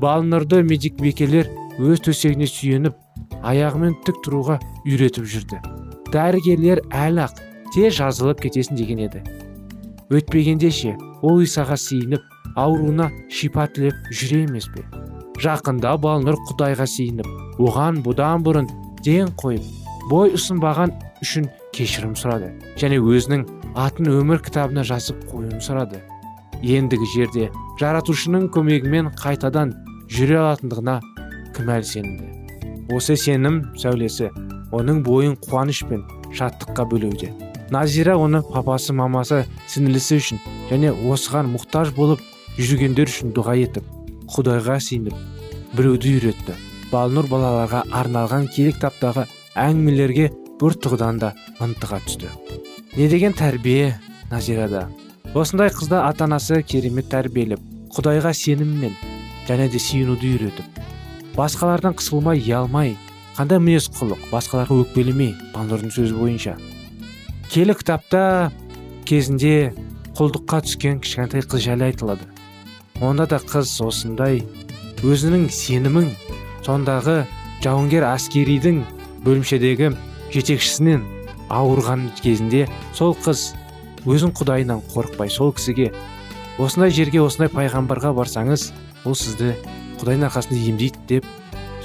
Балнұрды 0.02 0.62
медикбекелер 0.66 1.50
өз 1.82 2.02
төсегіне 2.06 2.50
сүйеніп 2.50 3.01
аяғымен 3.48 3.96
тік 4.06 4.22
тұруға 4.26 4.58
үйретіп 4.86 5.28
жүрді. 5.28 5.60
Дәрігерлер 6.12 6.82
әлі 6.92 7.26
ақ 7.26 7.40
тез 7.74 7.96
жазылып 7.98 8.42
кетесін 8.46 8.78
деген 8.80 9.02
еді. 9.06 9.22
Өйтпегенде 10.12 10.72
ше 10.76 10.96
ол 11.24 11.42
исаға 11.44 11.78
сиініп 11.80 12.26
ауруына 12.60 13.10
шипа 13.32 13.68
тілеп 13.72 14.12
жүре 14.12 14.44
емес 14.48 14.68
пе? 14.74 14.84
Жақында 15.42 15.96
балнұр 16.04 16.38
құдайға 16.50 16.88
сиініп 16.90 17.62
оған 17.64 18.02
бұдан 18.06 18.44
бұрын 18.46 18.68
ден 19.06 19.32
қойып 19.40 19.64
бой 20.12 20.36
ұсынбаған 20.36 20.94
үшін 21.24 21.48
кешірім 21.76 22.18
сұрады 22.20 22.52
және 22.82 23.00
өзінің 23.00 23.48
атын 23.80 24.12
өмір 24.12 24.44
кітабына 24.44 24.84
жазып 24.84 25.24
қоюын 25.32 25.64
сұрады. 25.64 26.02
Ендігі 26.62 27.08
жерде 27.16 27.48
жаратушының 27.80 28.52
көмегімен 28.54 29.14
қайтадан 29.22 29.74
жүре 30.12 30.38
алатындығына 30.44 31.00
кімәл 31.56 31.88
сенімді 31.88 32.41
осы 32.92 33.16
сенім 33.16 33.62
сәулесі 33.80 34.30
оның 34.76 35.02
бойын 35.06 35.38
қуаныш 35.46 35.84
пен 35.88 36.04
шаттыққа 36.36 36.86
бөлеуде. 36.92 37.32
Назира 37.72 38.18
оны 38.20 38.42
папасы 38.44 38.94
мамасы 38.94 39.46
сіңілісі 39.72 40.20
үшін 40.20 40.42
және 40.70 40.92
осыған 40.92 41.52
мұқтаж 41.54 41.94
болып 41.96 42.24
жүргендер 42.60 43.12
үшін 43.12 43.32
дұға 43.36 43.56
етіп 43.62 43.88
құдайға 44.36 44.80
сиініп 44.84 45.16
біреуді 45.78 46.18
үйретті. 46.18 46.58
Балнұр 46.92 47.30
балаларға 47.32 47.86
арналған 47.96 48.50
киелі 48.52 48.76
кітаптағы 48.76 49.28
әңгімелерге 49.56 50.28
бір 50.60 50.76
тұрғыдан 50.84 51.22
да 51.24 51.32
ынтыға 51.64 52.02
түсті. 52.08 52.28
Не 52.98 53.08
деген 53.08 53.32
тәрбие 53.32 53.96
назирада 54.32 54.90
осындай 55.34 55.72
қызда 55.72 56.04
ата 56.10 56.28
анасы 56.28 56.60
керемет 56.68 57.08
тәрбиелеп 57.12 57.64
құдайға 57.96 58.34
сеніммен 58.36 58.98
және 59.48 59.70
де 59.72 59.80
сүйінуді 59.80 60.36
үйретіп 60.36 60.81
басқалардан 61.38 61.96
қысылмай 62.00 62.42
ұялмай 62.42 62.96
қандай 63.38 63.62
мінез 63.64 63.88
құлық 63.96 64.28
басқаларға 64.32 64.82
өкпелемей 64.84 65.32
балнұрдың 65.54 65.94
сөзі 65.96 66.18
бойынша. 66.18 66.58
Келі 67.52 67.76
кітапта 67.80 68.52
кезінде 69.08 69.72
құлдыққа 70.18 70.62
түскен 70.68 71.00
кішкентай 71.04 71.46
қыз 71.46 71.66
жайлы 71.66 71.88
айтылады. 71.92 72.28
Онда 73.02 73.26
да 73.32 73.40
қыз 73.40 73.72
осындай 73.86 74.44
өзінің 75.02 75.48
сенімін 75.50 76.12
сондағы 76.66 77.24
жауынгер 77.64 78.06
әскеридің 78.12 78.84
бөлімшедегі 79.26 79.94
жетекшісінен 80.34 81.04
ауырған 81.52 82.10
кезінде 82.22 82.68
сол 82.98 83.16
қыз 83.24 83.52
өзін 84.06 84.34
құдайынан 84.38 84.84
қорықпай 84.94 85.30
сол 85.30 85.52
кісіге 85.56 85.92
осындай 86.62 86.94
жерге 86.94 87.22
осындай 87.24 87.52
пайғамбарға 87.54 88.14
барсаңыз 88.18 88.72
ол 89.06 89.18
сізді 89.18 89.56
құдайдың 90.02 90.28
арқасында 90.28 90.60
емдейді 90.72 91.06
деп 91.08 91.30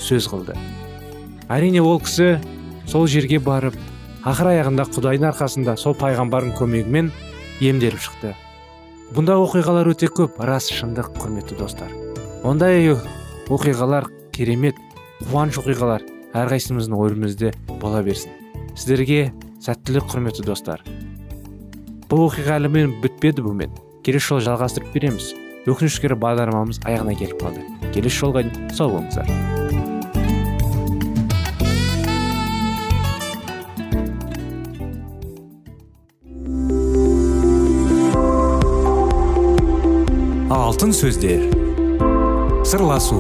сөз 0.01 0.27
қылды. 0.33 0.57
Әрине 1.53 1.83
ол 1.85 2.01
кісі 2.03 2.41
сол 2.89 3.07
жерге 3.11 3.39
барып 3.39 3.77
ақыр 4.27 4.51
аяғында 4.55 4.89
құдайдың 4.91 5.31
арқасында 5.31 5.77
сол 5.79 5.95
пайғамбардың 6.01 6.57
көмегімен 6.59 7.13
емделіп 7.61 8.03
шықты. 8.03 8.35
Бұнда 9.15 9.37
оқиғалар 9.39 9.93
өте 9.93 10.09
көп 10.11 10.41
рас 10.43 10.67
шындық 10.75 11.13
құрметті 11.21 11.59
достар. 11.61 11.93
Ондай 12.43 12.91
оқиғалар 13.47 14.11
керемет 14.35 14.79
қуаныш 15.31 15.61
оқиғалар 15.63 16.03
әрқайсымыздың 16.35 16.99
өмірімізде 16.99 17.53
бола 17.81 18.03
берсін. 18.03 18.35
Сіздерге 18.75 19.31
сәттілік 19.63 20.11
құрметті 20.11 20.45
достар. 20.47 20.83
Бұл 22.11 22.27
оқиға 22.27 22.59
әлімен 22.59 22.99
бітпеді 23.03 23.47
бұмен. 23.47 23.73
Келесі 24.03 24.35
жолы 24.35 24.47
жалғастырып 24.51 24.93
береміз. 24.95 25.33
Өкінішке 25.67 26.07
орай 26.07 26.21
бағдарламамыз 26.23 26.79
аяғына 26.87 27.17
келіп 27.19 27.41
қалды. 27.43 27.65
Келесі 27.95 28.23
жолға 28.23 28.45
сау 28.71 28.93
болыңыздар. 28.95 29.27
Алтын 40.55 40.95
сөздер. 40.95 41.49
Сырласу. 42.67 43.19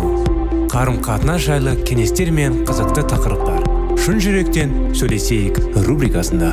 Қарым 0.70 1.00
қатынас 1.02 1.46
жайлы 1.46 1.74
кеңестер 1.88 2.30
мен 2.34 2.62
қызықты 2.68 3.06
тақырыптар. 3.10 3.64
Шын 3.98 4.20
жүректен 4.22 4.74
сөйлесейік 4.94 5.62
рубрикасында. 5.86 6.52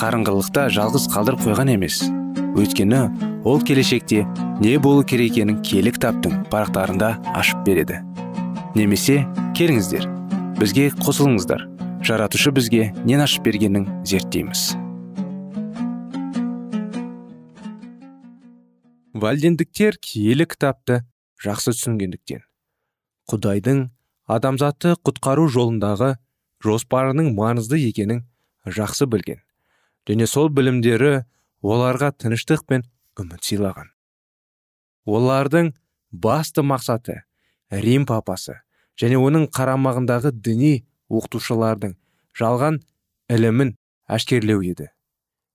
қарыңғылықта 0.00 0.62
жалғыз 0.72 1.10
қалдырып 1.12 1.42
қойған 1.44 1.74
емес. 1.74 1.98
Өйткені 2.56 3.00
ол 3.44 3.60
келешекте 3.60 4.22
не 4.62 4.78
болу 4.80 5.02
керек 5.04 5.34
екенін 5.34 5.58
киелі 5.60 5.92
кітаптың 5.92 6.38
парақтарында 6.48 7.10
ашып 7.36 7.60
береді. 7.66 7.98
Немесе 8.72 9.26
келіңіздер 9.58 10.06
бізге 10.56 10.86
қосылыңыздар. 11.02 11.66
Жаратушы 12.00 12.48
бізге 12.56 12.86
нен 13.04 13.20
ашып 13.20 13.44
бергенін 13.44 13.84
зерттейміз. 14.08 14.70
Вальдендіктер 19.12 20.00
киелі 20.00 20.48
кітапты 20.48 21.02
жақсы 21.44 21.76
түсінгендіктен. 21.76 22.40
Құдайдың 23.28 23.84
адамзатты 24.32 24.96
құтқару 25.04 25.44
жолындағы 25.52 26.14
жоспарының 26.64 27.34
маңызды 27.36 27.84
екенін 27.84 28.24
жақсы 28.64 29.04
білген. 29.12 29.44
Және 30.08 30.26
сол 30.26 30.48
білімдері 30.54 31.24
оларға 31.62 32.12
тыныштық 32.16 32.64
пен 32.68 32.84
үміт 33.20 33.44
сыйлаған. 33.44 33.90
Олардың 35.06 35.72
басты 36.10 36.64
мақсаты 36.64 37.22
рим 37.70 38.06
папасы 38.06 38.60
және 39.00 39.18
оның 39.20 39.48
қарамағындағы 39.56 40.32
діни 40.32 40.84
оқытушылардың 41.10 41.96
жалған 42.38 42.80
ілімін 43.30 43.74
әшкерлеу 44.08 44.62
еді. 44.64 44.90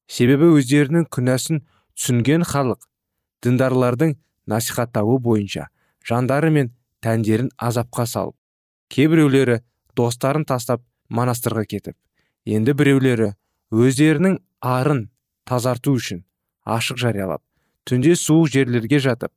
Себебі 0.08 0.51
өздерінің 0.60 1.08
күнәсін 1.12 1.63
түсінген 1.97 2.45
халық 2.45 2.86
діндарлардың 3.43 4.15
насихаттауы 4.47 5.19
бойынша 5.19 5.69
жандары 6.05 6.51
мен 6.53 6.71
тәндерін 7.05 7.49
азапқа 7.58 8.05
салып 8.10 8.36
кейбіреулері 8.93 9.60
достарын 9.97 10.45
тастап 10.45 10.84
монастырға 11.10 11.65
кетіп 11.69 11.97
енді 12.45 12.75
біреулері 12.77 13.31
өздерінің 13.73 14.39
арын 14.62 15.08
тазарту 15.49 15.95
үшін 15.99 16.23
ашық 16.78 16.99
жариялап 17.01 17.41
түнде 17.89 18.15
суық 18.19 18.51
жерлерге 18.54 18.99
жатып 18.99 19.34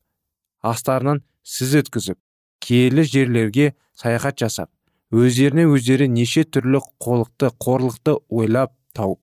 астарынан 0.73 1.23
сіз 1.45 1.79
өткізіп 1.83 2.19
киелі 2.64 3.05
жерлерге 3.05 3.73
саяхат 3.95 4.38
жасап 4.41 4.71
өздеріне 5.14 5.64
өздері 5.73 6.09
неше 6.12 6.45
түрлі 6.45 6.83
қолықты 7.01 7.49
қорлықты 7.64 8.19
ойлап 8.29 8.75
тауып 8.93 9.21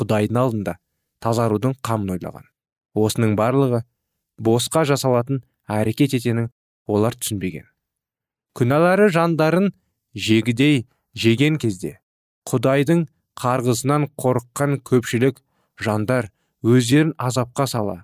құдайдың 0.00 0.38
алдында 0.40 0.76
тазарудың 1.20 1.74
қамын 1.84 2.14
ойлаған. 2.16 2.46
Осының 2.96 3.34
барлығы 3.36 3.82
босқа 4.40 4.84
жасалатын 4.88 5.42
әрекет 5.68 6.14
етенің 6.16 6.48
олар 6.88 7.16
түсінбеген. 7.16 7.66
Күнәлары 8.56 9.10
жандарын 9.12 9.72
жегідей 10.14 10.86
жеген 11.12 11.58
кезде 11.60 11.98
құдайдың 12.48 13.06
қарғысынан 13.40 14.08
қорыққан 14.20 14.78
көпшілік 14.88 15.42
жандар 15.82 16.30
өздерін 16.64 17.12
азапқа 17.18 17.66
сала 17.70 17.98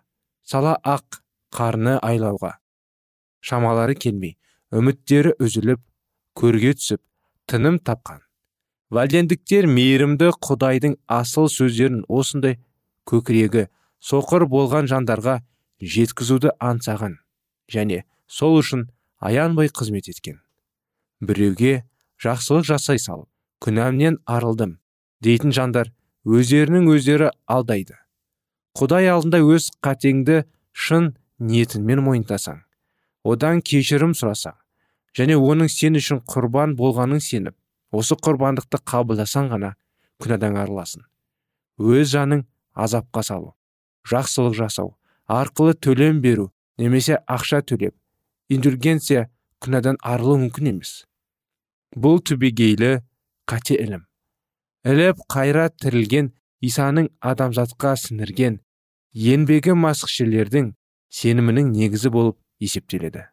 сала 0.44 0.76
ақ 0.84 1.22
қарны 1.52 1.98
айлауға. 2.02 2.58
Шамалары 3.40 3.94
келмей 3.94 4.36
үміттері 4.72 5.34
үзіліп 5.42 5.80
көрге 6.38 6.74
түсіп 6.78 7.00
тыным 7.50 7.78
тапқан. 7.80 8.20
Вәлдендіктер 8.92 9.66
мейірімді 9.68 10.32
құдайдың 10.44 10.98
асыл 11.08 11.48
сөздерін 11.52 12.04
осындай 12.08 12.58
көкірегі 13.08 13.66
соқыр 14.04 14.46
болған 14.52 14.88
жандарға 14.90 15.38
жеткізуді 15.80 16.52
аңсаған 16.60 17.16
және 17.72 18.02
сол 18.28 18.58
үшін 18.60 18.86
аянбай 19.18 19.72
қызмет 19.72 20.10
еткен. 20.12 20.40
Біреуге 21.20 21.82
жақсылық 22.22 22.68
жасай 22.68 23.00
салып 23.00 23.28
күнәмнен 23.64 24.20
арылдым 24.26 24.78
дейтін 25.22 25.54
жандар 25.54 25.92
өздерінің 26.26 26.88
өздері 26.92 27.30
алдайды. 27.46 27.96
Құдай 28.78 29.08
алдында 29.12 29.42
өз 29.44 29.70
қатеңді 29.84 30.42
шын 30.72 31.12
ниетіңмен 31.38 32.02
мойынтасаң 32.04 32.62
одан 33.24 33.60
кешірім 33.62 34.14
сұрасаң 34.18 34.56
және 35.18 35.36
оның 35.38 35.70
сен 35.70 35.98
үшін 35.98 36.22
құрбан 36.32 36.74
болғанын 36.78 37.20
сеніп 37.22 37.56
осы 37.92 38.16
құрбандықты 38.16 38.80
қабылдасаң 38.88 39.50
ғана 39.52 39.74
күнәдан 40.22 40.56
арыласың. 40.62 41.04
Өз 41.78 42.12
жаның 42.14 42.44
азапқа 42.74 43.22
салу 43.26 43.52
жақсылық 44.08 44.56
жасау 44.58 44.94
арқылы 45.28 45.74
төлем 45.74 46.22
беру 46.24 46.50
немесе 46.78 47.18
ақша 47.28 47.62
төлеп 47.62 47.94
индульгенция 48.48 49.28
күнәдан 49.62 50.00
арылу 50.02 50.38
мүмкін 50.42 50.72
емес. 50.74 51.04
Бұл 51.94 52.22
түбегейлі 52.24 53.02
қате 53.46 53.76
ілім. 53.82 54.06
Іліп 54.82 55.20
қайра 55.30 55.68
тірілген 55.78 56.32
исаның 56.66 57.08
адамзатқа 57.22 57.94
сіңірген 58.02 58.58
еңбегі 59.14 59.76
масқішелердің 59.78 60.72
сенімінің 61.14 61.68
негізі 61.76 62.10
болып 62.10 62.38
есептеледі. 62.62 63.28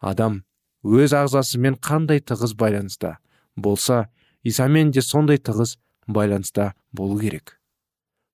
Адам 0.00 0.42
өз 0.84 1.12
ағзасымен 1.16 1.76
қандай 1.84 2.22
тығыз 2.24 2.54
байланыста 2.56 3.18
болса 3.56 4.06
исамен 4.44 4.92
де 4.92 5.02
сондай 5.04 5.36
тығыз 5.36 5.76
байланыста 6.08 6.72
болу 6.92 7.18
керек. 7.20 7.58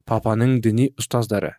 Папаның 0.06 0.61
діни 0.62 0.90
ұстаздары 0.98 1.56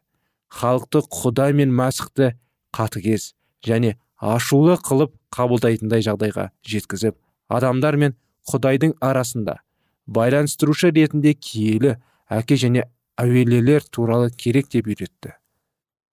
халықты 0.51 1.03
құдай 1.07 1.55
мен 1.55 1.75
мәсіхті 1.75 2.33
қатыгез 2.75 3.33
және 3.67 3.97
ашулы 4.19 4.77
қылып 4.79 5.11
қабылдайтындай 5.35 6.03
жағдайға 6.07 6.49
жеткізіп 6.67 7.19
адамдар 7.51 7.99
мен 7.99 8.15
құдайдың 8.51 8.95
арасында 8.99 9.59
байланыстырушы 10.07 10.91
ретінде 10.95 11.33
киелі 11.33 11.95
әке 12.29 12.57
және 12.57 12.87
әуелелер 13.21 13.85
туралы 13.89 14.31
керек 14.31 14.71
деп 14.71 14.87
үйретті. 14.87 15.35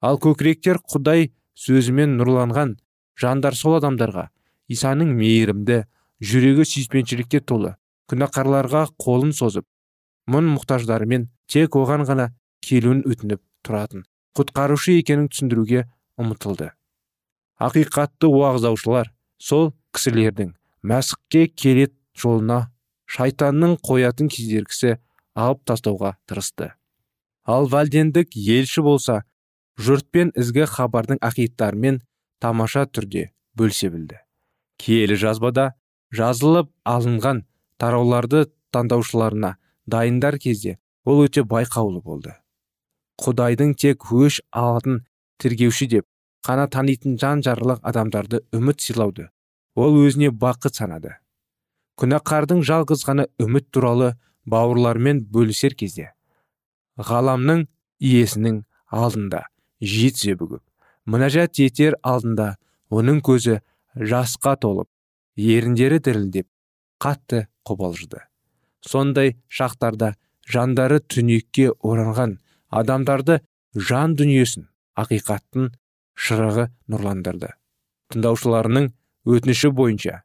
Ал 0.00 0.18
көкіректер 0.22 0.80
құдай 0.84 1.30
сөзімен 1.58 2.18
нұрланған 2.18 2.76
жандар 3.18 3.56
сол 3.58 3.78
адамдарға 3.78 4.28
исаның 4.70 5.14
мейірімді 5.18 5.82
жүрегі 6.22 6.66
сүйіспеншілікке 6.68 7.40
толы 7.40 7.74
күнәқарларға 8.10 8.84
қолын 9.00 9.32
созып 9.36 9.66
мұн 10.30 10.48
мұқтаждарымен 10.54 11.28
тек 11.50 11.76
оған 11.80 12.04
ғана 12.08 12.30
келуін 12.64 13.02
өтініп 13.08 13.42
тұратын 13.66 14.04
құтқарушы 14.38 14.98
екенін 15.00 15.28
түсіндіруге 15.32 15.84
ұмытылды 16.20 16.70
ақиқатты 17.68 18.30
уағыздаушылар 18.30 19.12
сол 19.42 19.72
кісілердің 19.96 20.54
мәсіхке 20.92 21.46
келет 21.48 21.94
жолына 22.18 22.68
шайтанның 23.08 23.78
қоятын 23.84 24.28
кедергісі 24.32 24.98
алып 25.34 25.64
тастауға 25.68 26.14
тырысты. 26.28 26.72
Ал 27.48 27.68
вальдендік 27.72 28.36
елші 28.36 28.84
болса 28.84 29.22
жұртпен 29.80 30.34
ізгі 30.36 30.66
хабардың 30.68 31.20
ақиқаттарымен 31.24 32.02
тамаша 32.42 32.84
түрде 32.86 33.30
бөлсе 33.56 33.88
білді. 33.94 34.18
Киелі 34.78 35.16
жазбада 35.18 35.72
жазылып 36.14 36.68
алынған 36.84 37.44
тарауларды 37.80 38.44
таңдаушыларына 38.74 39.54
дайындар 39.86 40.38
кезде 40.38 40.76
ол 41.04 41.24
өте 41.24 41.42
байқаулы 41.42 42.02
болды. 42.04 42.34
Құдайдың 43.18 43.74
тек 43.74 44.10
өш 44.12 44.42
алатын 44.52 45.00
тергеуші 45.42 45.88
деп 45.94 46.06
қана 46.46 46.68
танитын 46.70 47.16
жан 47.18 47.42
жарлық 47.46 47.80
адамдарды 47.82 48.42
үміт 48.54 48.84
сыйлауды 48.84 49.30
ол 49.74 49.96
өзіне 50.04 50.30
бақыт 50.30 50.78
санады. 50.78 51.16
Күнәқардың 51.98 52.62
жалғыз 52.70 53.04
ғана 53.08 53.26
үміт 53.42 53.68
туралы 53.74 54.12
бауырлармен 54.46 55.24
бөлісер 55.34 55.74
кезде 55.78 56.12
ғаламның 57.10 57.66
иесінің 58.12 58.62
алдында 59.00 59.42
жетсе 59.94 60.36
бүгіп 60.38 60.62
мінәжат 61.14 61.60
етер 61.64 61.96
алдында 62.12 62.54
оның 62.90 63.20
көзі 63.28 63.58
жасқа 64.12 64.54
толып 64.62 64.88
еріндері 65.38 65.98
дірілдеп 66.04 66.46
қатты 67.02 67.46
қобалжыды. 67.66 68.20
Сондай 68.82 69.36
шақтарда 69.48 70.14
жандары 70.46 71.00
түнекке 71.00 71.70
оранған 71.82 72.38
адамдарды 72.70 73.40
жан 73.74 74.16
дүниесін 74.18 74.68
ақиқаттың 74.98 75.70
шырығы 76.18 76.68
нұрландырды. 76.90 77.52
Тыңдаушыларының 78.12 78.90
өтініші 79.28 79.70
бойынша 79.78 80.22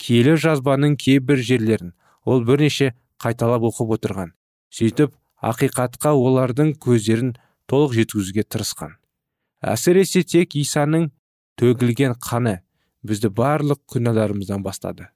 киелі 0.00 0.36
жазбаның 0.40 0.96
кейбір 1.00 1.42
жерлерін 1.44 1.92
ол 2.24 2.44
бірнеше 2.44 2.94
қайталап 3.20 3.66
оқып 3.68 3.94
отырған. 3.98 4.32
Сөйтіп 4.72 5.12
ақиқатқа 5.44 6.14
олардың 6.16 6.74
көздерін 6.80 7.34
толық 7.70 7.96
жеткізуге 7.98 8.44
тырысқан. 8.48 8.96
Әсіресе 9.60 10.22
тек 10.24 10.56
исаның 10.56 11.10
төгілген 11.60 12.16
қаны 12.16 12.60
бізді 13.04 13.28
барлық 13.36 13.82
күнәларымыздан 13.92 14.64
бастады. 14.64 15.10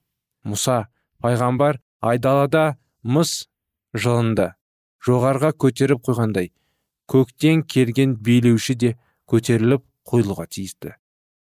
Мұса 0.44 0.88
пайғамбар 1.24 1.80
айдалада 2.04 2.76
мыс 3.02 3.48
жылынды. 3.96 4.52
Жоғарға 5.04 5.52
көтеріп 5.60 6.04
қойғандай 6.04 6.50
көктен 7.08 7.64
келген 7.68 8.16
билеуші 8.16 8.76
де 8.80 8.94
көтеріліп 9.28 9.84
қойылуға 10.08 10.46
тиісті. 10.48 10.94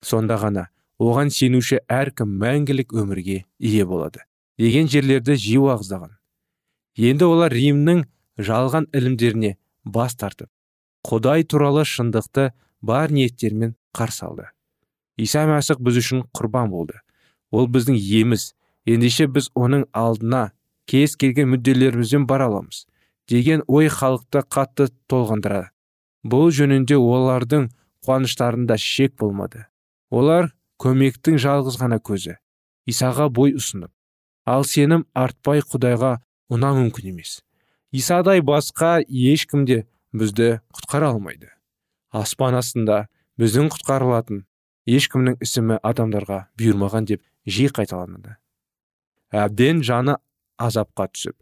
Сонда 0.02 0.38
ғана 0.42 0.68
оған 1.02 1.30
сенуші 1.34 1.80
әркім 1.88 2.34
мәңгілік 2.40 2.94
өмірге 2.94 3.44
ие 3.58 3.84
болады. 3.84 4.24
Деген 4.58 4.88
жерлерді 4.88 5.34
жиі 5.34 5.62
уағыздаған. 5.64 6.16
Енді 6.96 7.24
олар 7.26 7.52
римнің 7.52 8.04
жалған 8.38 8.86
ілімдеріне 8.94 9.56
бас 9.84 10.14
тартып 10.14 10.48
құдай 11.04 11.44
туралы 11.44 11.84
шындықты 11.84 12.52
бар 12.82 13.12
ниеттермен 13.12 13.74
қарсы 13.94 14.24
алды. 14.26 14.48
Иса 15.20 15.44
мәсіх 15.46 15.80
біз 15.84 16.00
үшін 16.00 16.24
құрбан 16.34 16.70
болды. 16.72 17.00
Ол 17.50 17.68
біздің 17.68 17.98
еміз 17.98 18.54
ендеше 18.86 19.28
біз 19.28 19.50
оның 19.54 19.84
алдына 19.92 20.50
кез 20.90 21.16
келген 21.16 21.52
мүдделерімізбен 21.52 22.26
бара 22.26 22.48
аламыз 22.48 22.86
деген 23.28 23.62
ой 23.68 23.88
халықты 23.88 24.42
қатты 24.48 24.88
толғандырады. 25.08 25.70
Бұл 26.24 26.50
жөнінде 26.56 26.96
олардың 26.96 27.68
қуаныштарында 28.04 28.78
шек 28.80 29.14
болмады. 29.20 29.66
Олар 30.10 30.52
көмектің 30.84 31.38
жалғыз 31.40 31.78
ғана 31.80 31.98
көзі. 32.04 32.36
Исаға 32.84 33.30
бой 33.32 33.54
ұсынып 33.56 33.90
ал 34.44 34.66
сенім 34.68 35.06
артпай 35.16 35.64
құдайға 35.64 36.18
ұна 36.52 36.74
мүмкін 36.76 37.14
емес. 37.14 37.40
Исадай 37.92 38.42
басқа 38.44 38.98
ешкім 39.08 39.64
де 39.64 39.84
бізді 40.12 40.60
құтқара 40.76 41.14
алмайды. 41.14 41.48
Аспан 42.12 42.58
астында 42.58 43.06
біздің 43.40 43.70
құтқарылатын 43.72 44.44
ешкімнің 44.84 45.40
ісімі 45.40 45.80
адамдарға 45.80 46.44
бұйырмаған 46.60 47.08
деп 47.08 47.24
жиі 47.48 47.72
қайталанады. 47.72 48.36
Әбден 49.32 49.80
жаны 49.82 50.18
азапқа 50.60 51.08
түсіп 51.14 51.38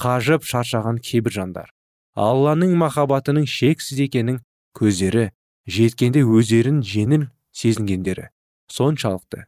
қажып 0.00 0.44
шаршаған 0.48 0.98
кейбір 1.04 1.36
жандар 1.38 1.70
алланың 2.18 2.74
махаббатының 2.80 3.46
шексіз 3.48 4.02
екенін 4.04 4.40
көздері 4.76 5.30
жеткенде 5.68 6.24
өздерін 6.26 6.82
жеңіл 6.84 7.28
сезінгендері 7.56 8.28
соншалықты. 8.72 9.46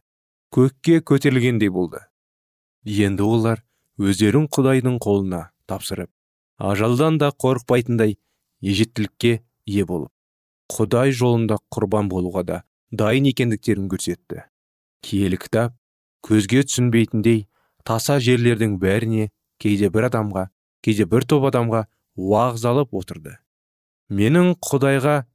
Көкке 0.53 1.01
көтерілгендей 1.01 1.71
болды. 1.73 2.05
Енді 2.85 3.25
олар 3.25 3.63
өздерін 3.97 4.45
құдайдың 4.53 4.99
қолына 5.01 5.49
тапсырып 5.65 6.11
ажалдан 6.57 7.17
да 7.17 7.31
қорықпайтындай 7.43 8.17
ежеттілікке 8.61 9.41
ие 9.65 9.85
болып 9.85 10.11
құдай 10.71 11.11
жолында 11.11 11.57
құрбан 11.73 12.09
болуға 12.09 12.43
да 12.45 12.61
дайын 12.91 13.25
екендіктерін 13.31 13.89
көрсетті. 13.91 14.45
Киелі 15.01 15.37
кітап 15.41 15.75
көзге 16.25 16.63
түсінбейтіндей 16.65 17.45
таса 17.85 18.19
жерлердің 18.19 18.77
бәріне 18.81 19.29
кейде 19.61 19.89
бір 19.89 20.09
адамға 20.09 20.47
кейде 20.85 21.05
бір 21.05 21.25
топ 21.25 21.45
адамға 21.51 21.85
уағыз 22.15 22.65
алып 22.65 22.93
отырды. 22.93 23.37
Менің 24.09 24.55
құдайға 24.61 25.25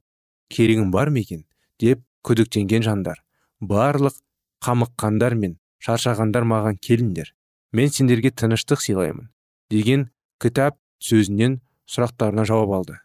керегім 0.49 0.91
бар 0.91 1.09
ма 1.09 1.19
екен? 1.19 1.45
деп 1.81 2.03
күдіктенген 2.23 2.83
жандар 2.85 3.23
барлық 3.61 4.17
қамыққандар 4.65 5.35
мен 5.37 5.57
шаршағандар 5.85 6.45
маған 6.45 6.81
келіңдер. 6.81 7.33
Мен 7.71 7.89
сендерге 7.89 8.33
тыныштық 8.35 8.81
сыйлаймын 8.83 9.29
деген 9.71 10.09
кітап 10.43 10.77
сөзінен 10.99 11.61
сұрақтарына 11.87 12.43
жауап 12.45 12.75
алды. 12.81 12.99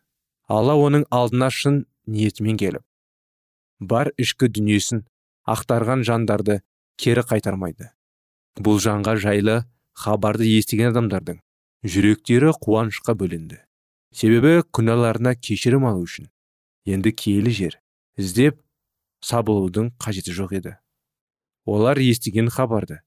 Алла 0.48 0.74
оның 0.74 1.06
алдына 1.10 1.52
шын 1.54 1.84
ниетімен 2.06 2.58
келіп 2.58 2.82
бар 3.80 4.10
ішкі 4.16 4.48
дүниесін 4.48 5.04
ақтарған 5.46 6.02
жандарды 6.06 6.60
кері 7.00 7.24
қайтармайды. 7.28 7.90
Бұл 8.56 8.80
жанға 8.80 9.16
жайлы 9.20 9.56
хабарды 9.92 10.48
естіген 10.56 10.92
адамдардың 10.94 11.40
жүректері 11.84 12.54
қуанышқа 12.56 13.14
бөленді. 13.14 13.60
Себебі 14.12 14.62
күнәларына 14.72 15.34
кешірім 15.36 15.84
алу 15.90 16.06
үшін. 16.06 16.30
Енді 16.86 17.12
киелі 17.12 17.52
жер 17.52 17.80
іздеп 18.16 18.62
сабылудың 19.24 19.92
қажеті 20.02 20.34
жоқ 20.36 20.56
еді. 20.60 20.76
Олар 21.66 21.98
естіген 21.98 22.48
хабарды 22.52 23.00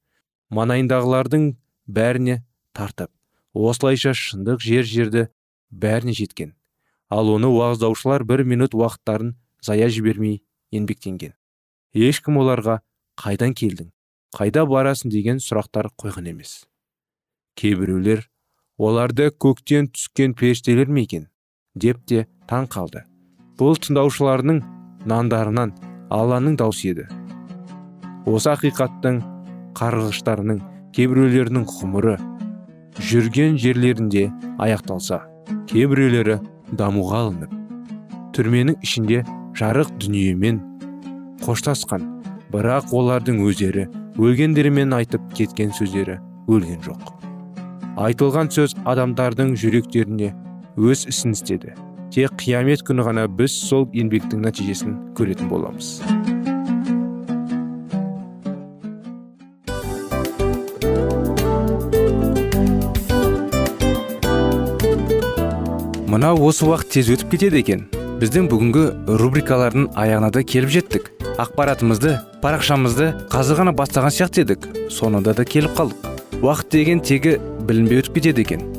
манайындағылардың 0.54 1.54
бәріне 1.88 2.42
тартып 2.74 3.12
осылайша 3.54 4.14
шындық 4.14 4.62
жер 4.64 4.84
жерді 4.84 5.28
бәріне 5.72 6.14
жеткен. 6.14 6.56
Ал 7.10 7.30
оны 7.34 7.50
уағыздаушылар 7.50 8.24
бір 8.24 8.44
минут 8.46 8.76
уақыттарын 8.78 9.36
зая 9.62 9.90
жібермей 9.90 10.42
еңбектенген. 10.72 11.34
Ешкім 11.94 12.38
оларға 12.42 12.80
қайдан 13.18 13.56
келдің? 13.58 13.90
Қайда 14.36 14.66
барасың? 14.70 15.10
деген 15.10 15.42
сұрақтар 15.42 15.90
қойған 15.98 16.30
емес. 16.30 16.66
Кейбіреулер 17.56 18.30
оларды 18.78 19.32
көктен 19.34 19.90
түскен 19.90 20.36
періштелер 20.38 20.88
ме 20.88 21.04
екен? 21.04 21.28
деп 21.76 22.06
те 22.06 22.28
таң 22.48 22.70
қалды. 22.70 23.04
Бұл 23.58 23.76
тыңдаушылардың 23.82 24.62
нандарынан 25.10 25.74
алланың 26.10 26.58
даусы 26.60 26.92
еді. 26.92 27.06
Осы 28.30 28.52
ақиқаттың 28.54 29.22
қарғыштарының 29.78 30.62
кейбіреулерінің 30.96 31.66
ғұмыры 31.70 32.18
жүрген 33.10 33.58
жерлерінде 33.62 34.28
аяқталса 34.60 35.22
кейбіреулері 35.70 36.40
дамуға 36.80 37.24
алынып 37.26 37.54
түрменің 38.36 38.80
ішінде 38.86 39.22
жарық 39.60 39.94
дүниемен 40.02 40.60
қоштасқан 41.46 42.06
бірақ 42.54 42.94
олардың 42.96 43.42
өздері 43.46 43.86
өлгендермен 44.20 44.96
айтып 44.98 45.26
кеткен 45.38 45.72
сөздері 45.78 46.18
өлген 46.50 46.82
жоқ. 46.86 47.04
Айтылған 48.00 48.50
сөз 48.56 48.76
адамдардың 48.90 49.54
жүректеріне 49.60 50.34
өз 50.78 51.06
ісін 51.12 51.36
істеді. 51.38 51.76
Тек 52.14 52.34
қиямет 52.42 52.82
күні 52.88 53.06
ғана 53.06 53.28
біз 53.30 53.54
сол 53.54 53.86
еңбектің 53.94 54.42
нәтижесін 54.46 54.96
көретін 55.18 55.50
боламыз. 55.52 56.00
Мынау 66.10 66.42
осы 66.50 66.66
уақыт 66.66 66.90
тез 66.98 67.12
өтіп 67.14 67.36
кетеді 67.36 67.62
екен. 67.62 67.86
Біздің 68.20 68.50
бүгінгі 68.52 68.86
рубрикалардың 69.22 69.92
аяғына 69.94 70.32
да 70.34 70.42
келіп 70.44 70.74
жеттік. 70.74 71.12
Ақпаратымызды 71.40 72.18
парақшамызды 72.42 73.14
қазір 73.32 73.62
ғана 73.62 73.76
бастаған 73.78 74.12
сияқты 74.18 74.44
едік. 74.44 74.66
Соңында 74.92 75.38
да 75.38 75.46
келіп 75.46 75.78
қалдық. 75.78 76.10
Уақыт 76.42 76.74
деген 76.74 77.06
тегі 77.06 77.38
білінбей 77.70 78.02
өтіп 78.02 78.18
кетеді 78.18 78.48
екен. 78.48 78.79